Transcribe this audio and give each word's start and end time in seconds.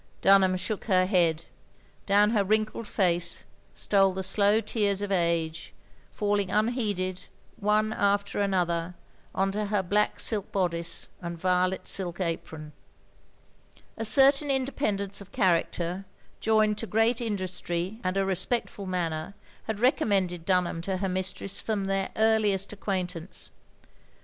Dunham 0.21 0.57
shook 0.57 0.85
her 0.85 1.05
head. 1.05 1.45
Down 2.07 2.31
her 2.31 2.43
wrinkled 2.43 2.87
face 2.87 3.45
stole 3.71 4.13
the 4.15 4.23
slow 4.23 4.59
tears 4.59 5.03
of 5.03 5.11
age, 5.11 5.75
falling 6.11 6.49
unheeded, 6.49 7.25
one 7.57 7.93
after 7.93 8.41
another, 8.41 8.95
on 9.35 9.51
to 9.51 9.65
her 9.65 9.83
black 9.83 10.19
silk 10.19 10.51
bodice 10.51 11.09
and 11.21 11.37
violet 11.37 11.85
silk 11.85 12.19
apron. 12.19 12.73
A 13.95 14.03
certain 14.03 14.49
independence 14.49 15.21
of 15.21 15.31
character, 15.31 16.05
joined 16.39 16.79
to 16.79 16.87
great 16.87 17.21
industry 17.21 17.99
and 18.03 18.17
a 18.17 18.25
respectful 18.25 18.87
manner, 18.87 19.35
had 19.65 19.79
recommended 19.79 20.47
Dtmham 20.47 20.81
to 20.81 20.97
her 20.97 21.07
ndstress 21.07 21.61
from 21.61 21.85
their 21.85 22.09
earliest 22.15 22.73
acquaintance. 22.73 23.51